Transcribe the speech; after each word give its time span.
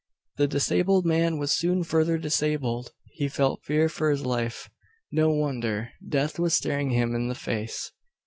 The 0.37 0.47
disabled 0.47 1.05
man 1.05 1.37
was 1.37 1.51
soon 1.51 1.83
further 1.83 2.17
disabled. 2.17 2.91
He 3.11 3.27
felt 3.27 3.63
fear 3.63 3.87
for 3.87 4.09
his 4.09 4.25
life. 4.25 4.67
No 5.11 5.29
wonder 5.29 5.91
death 6.09 6.39
was 6.39 6.55
staring 6.55 6.89
him 6.89 7.13
in 7.13 7.27
the 7.27 7.35
face. 7.35 7.91